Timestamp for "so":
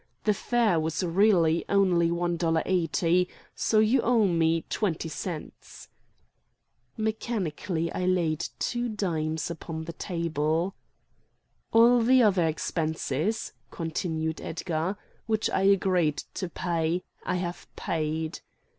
3.53-3.77